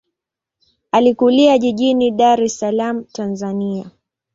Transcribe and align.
Alikulia 0.91 1.57
jijini 1.57 2.11
Dar 2.17 2.41
es 2.43 2.59
Salaam, 2.59 3.03
Tanzania. 3.13 3.91